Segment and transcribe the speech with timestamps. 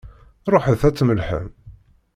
[0.53, 1.47] Ṛuḥet ad tmellḥem!